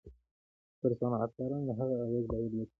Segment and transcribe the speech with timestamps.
[0.79, 2.63] پر صنعتکارانو د هغه اغېز بايد و څېړو.